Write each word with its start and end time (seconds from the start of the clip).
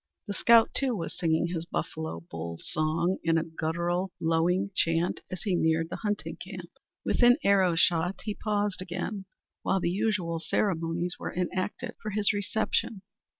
The 0.25 0.33
scout, 0.33 0.71
too, 0.73 0.95
was 0.95 1.15
singing 1.15 1.49
his 1.49 1.65
buffalo 1.65 2.21
bull 2.21 2.57
song 2.59 3.17
in 3.23 3.37
a 3.37 3.43
guttural, 3.43 4.11
lowing 4.19 4.71
chant 4.73 5.19
as 5.29 5.43
he 5.43 5.55
neared 5.55 5.91
the 5.91 5.97
hunting 5.97 6.37
camp. 6.37 6.71
Within 7.05 7.37
arrow 7.43 7.75
shot 7.75 8.21
he 8.23 8.33
paused 8.33 8.81
again, 8.81 9.25
while 9.61 9.79
the 9.79 9.91
usual 9.91 10.39
ceremonies 10.39 11.17
were 11.19 11.31
enacted 11.35 11.93
for 12.01 12.09
his 12.09 12.33
reception. 12.33 13.03